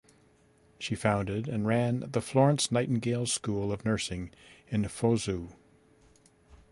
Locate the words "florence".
2.21-2.71